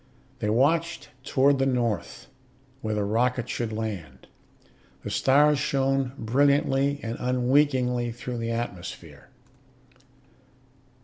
[0.39, 2.25] They watched toward the north,
[2.81, 4.25] where the rocket should land.
[5.03, 9.29] The stars shone brilliantly and unwinkingly through the atmosphere.